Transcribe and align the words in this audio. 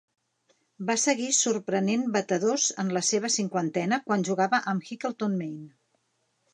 Va 0.89 0.95
seguir 1.01 1.29
sorprenent 1.39 2.07
batedors 2.17 2.67
en 2.85 2.91
la 2.97 3.05
seva 3.13 3.33
cinquantena 3.37 4.03
quan 4.09 4.27
jugava 4.33 4.65
amb 4.75 4.91
Hickleton 4.93 5.41
Main. 5.45 5.59